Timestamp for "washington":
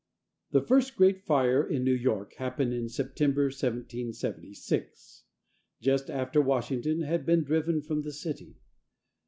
6.41-7.01